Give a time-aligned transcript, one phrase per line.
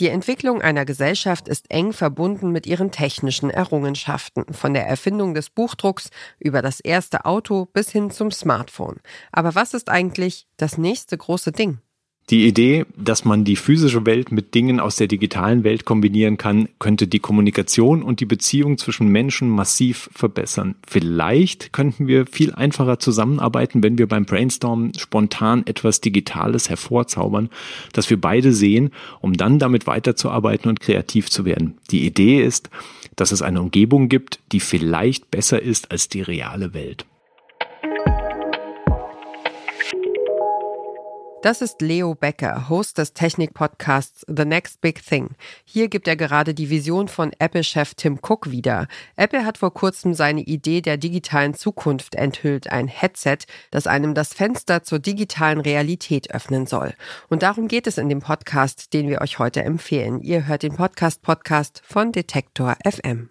[0.00, 5.50] Die Entwicklung einer Gesellschaft ist eng verbunden mit ihren technischen Errungenschaften, von der Erfindung des
[5.50, 9.00] Buchdrucks über das erste Auto bis hin zum Smartphone.
[9.30, 11.80] Aber was ist eigentlich das nächste große Ding?
[12.30, 16.68] Die Idee, dass man die physische Welt mit Dingen aus der digitalen Welt kombinieren kann,
[16.78, 20.76] könnte die Kommunikation und die Beziehung zwischen Menschen massiv verbessern.
[20.86, 27.50] Vielleicht könnten wir viel einfacher zusammenarbeiten, wenn wir beim Brainstormen spontan etwas Digitales hervorzaubern,
[27.92, 31.78] das wir beide sehen, um dann damit weiterzuarbeiten und kreativ zu werden.
[31.90, 32.70] Die Idee ist,
[33.16, 37.06] dass es eine Umgebung gibt, die vielleicht besser ist als die reale Welt.
[41.42, 45.30] Das ist Leo Becker, Host des Technik-Podcasts The Next Big Thing.
[45.64, 48.88] Hier gibt er gerade die Vision von Apple-Chef Tim Cook wieder.
[49.16, 53.38] Apple hat vor kurzem seine Idee der digitalen Zukunft enthüllt, ein Headset,
[53.70, 56.92] das einem das Fenster zur digitalen Realität öffnen soll.
[57.30, 60.20] Und darum geht es in dem Podcast, den wir euch heute empfehlen.
[60.20, 63.30] Ihr hört den Podcast-Podcast von Detektor FM.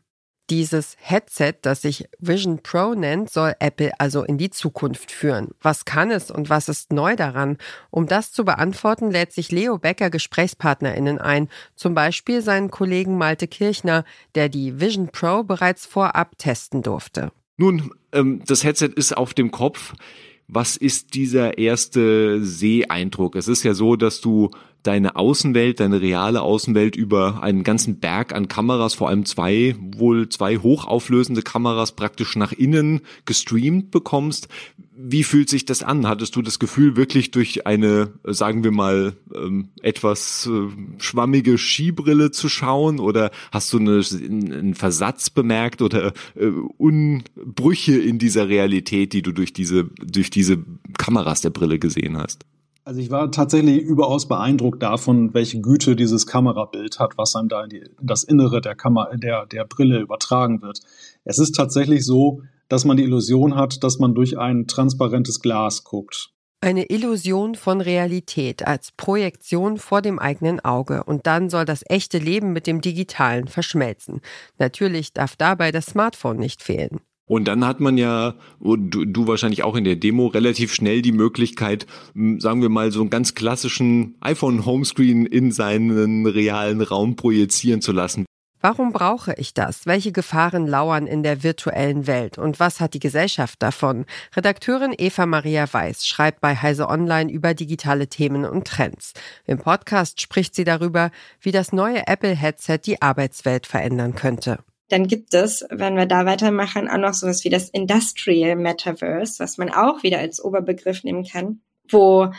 [0.50, 5.50] Dieses Headset, das sich Vision Pro nennt, soll Apple also in die Zukunft führen.
[5.62, 7.58] Was kann es und was ist neu daran?
[7.92, 13.48] Um das zu beantworten, lädt sich Leo Becker GesprächspartnerInnen ein, zum Beispiel seinen Kollegen Malte
[13.48, 17.32] Kirchner, der die Vision Pro bereits vorab testen durfte.
[17.58, 19.94] Nun, ähm, das Headset ist auf dem Kopf.
[20.48, 23.36] Was ist dieser erste Seeeindruck?
[23.36, 24.50] Es ist ja so, dass du
[24.84, 30.30] deine Außenwelt, deine reale Außenwelt über einen ganzen Berg an Kameras, vor allem zwei, wohl
[30.30, 34.48] zwei hochauflösende Kameras praktisch nach innen gestreamt bekommst.
[35.02, 36.08] Wie fühlt sich das an?
[36.08, 40.68] Hattest du das Gefühl, wirklich durch eine, sagen wir mal, ähm, etwas äh,
[41.02, 43.00] schwammige Skibrille zu schauen?
[43.00, 49.32] Oder hast du eine, einen Versatz bemerkt oder äh, Unbrüche in dieser Realität, die du
[49.32, 50.58] durch diese, durch diese
[50.98, 52.46] Kameras der Brille gesehen hast?
[52.90, 57.64] Also ich war tatsächlich überaus beeindruckt davon, welche Güte dieses Kamerabild hat, was einem da
[57.66, 60.80] in, die, in das Innere der, Kamera, der, der Brille übertragen wird.
[61.24, 65.84] Es ist tatsächlich so, dass man die Illusion hat, dass man durch ein transparentes Glas
[65.84, 66.32] guckt.
[66.62, 72.18] Eine Illusion von Realität als Projektion vor dem eigenen Auge und dann soll das echte
[72.18, 74.22] Leben mit dem digitalen verschmelzen.
[74.58, 77.02] Natürlich darf dabei das Smartphone nicht fehlen.
[77.30, 81.12] Und dann hat man ja, du, du wahrscheinlich auch in der Demo, relativ schnell die
[81.12, 81.86] Möglichkeit,
[82.16, 88.26] sagen wir mal, so einen ganz klassischen iPhone-Homescreen in seinen realen Raum projizieren zu lassen.
[88.62, 89.86] Warum brauche ich das?
[89.86, 92.40] Welche Gefahren lauern in der virtuellen Welt?
[92.40, 94.06] Und was hat die Gesellschaft davon?
[94.36, 99.14] Redakteurin Eva Maria Weiß schreibt bei Heise Online über digitale Themen und Trends.
[99.46, 104.58] Im Podcast spricht sie darüber, wie das neue Apple-Headset die Arbeitswelt verändern könnte.
[104.90, 109.58] Dann gibt es, wenn wir da weitermachen, auch noch sowas wie das Industrial Metaverse, was
[109.58, 112.32] man auch wieder als Oberbegriff nehmen kann, wo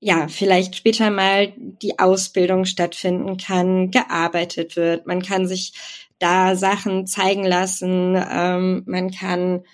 [0.00, 5.06] ja, vielleicht später mal die Ausbildung stattfinden kann, gearbeitet wird.
[5.06, 5.74] Man kann sich
[6.18, 8.16] da Sachen zeigen lassen.
[8.16, 9.64] Ähm, man kann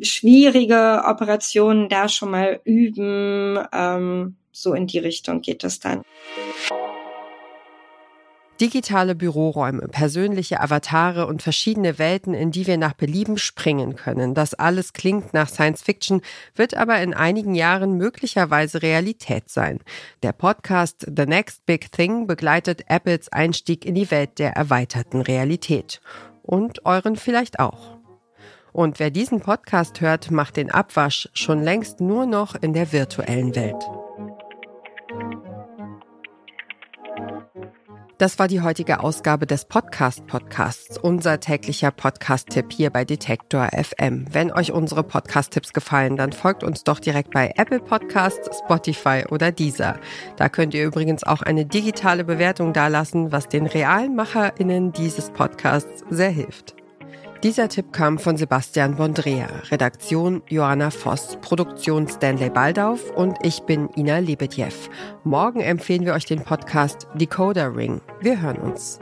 [0.00, 3.58] schwierige Operationen da schon mal üben.
[3.72, 6.02] Ähm, so in die Richtung geht es dann.
[8.60, 14.32] Digitale Büroräume, persönliche Avatare und verschiedene Welten, in die wir nach Belieben springen können.
[14.32, 16.22] Das alles klingt nach Science Fiction,
[16.54, 19.80] wird aber in einigen Jahren möglicherweise Realität sein.
[20.22, 26.00] Der Podcast The Next Big Thing begleitet Apples Einstieg in die Welt der erweiterten Realität.
[26.42, 27.98] Und euren vielleicht auch.
[28.72, 33.54] Und wer diesen Podcast hört, macht den Abwasch schon längst nur noch in der virtuellen
[33.54, 33.82] Welt.
[38.18, 44.24] Das war die heutige Ausgabe des Podcast Podcasts, unser täglicher Podcast-Tipp hier bei Detektor FM.
[44.32, 49.52] Wenn euch unsere Podcast-Tipps gefallen, dann folgt uns doch direkt bei Apple Podcasts, Spotify oder
[49.52, 50.00] Deezer.
[50.36, 56.02] Da könnt ihr übrigens auch eine digitale Bewertung dalassen, was den realen MacherInnen dieses Podcasts
[56.08, 56.75] sehr hilft.
[57.46, 63.88] Dieser Tipp kam von Sebastian Bondrea, Redaktion Johanna Voss, Produktion Stanley Baldauf und ich bin
[63.96, 64.72] Ina Lebedjew.
[65.22, 68.00] Morgen empfehlen wir euch den Podcast Decoder Ring.
[68.20, 68.98] Wir hören uns.